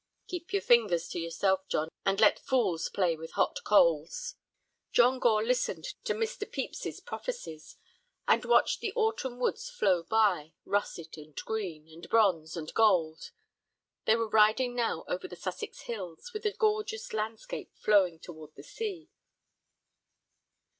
[0.25, 4.33] Keep your fingers to yourself, John, and let fools play with hot coals."
[4.91, 6.51] John Gore listened to Mr.
[6.51, 7.77] Pepys's prophecies,
[8.27, 13.29] and watched the autumn woods flow by, russet and green, and bronze and gold.
[14.05, 18.63] They were riding now over the Sussex hills, with a gorgeous landscape flowing toward the
[18.63, 19.11] sea.